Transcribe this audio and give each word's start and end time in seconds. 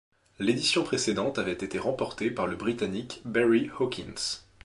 L'édition 0.39 0.83
précédente 0.83 1.37
avait 1.37 1.51
été 1.51 1.77
remportée 1.77 2.31
par 2.31 2.47
le 2.47 2.55
Britannique 2.55 3.21
Barry 3.23 3.69
Hawkins. 3.79 4.41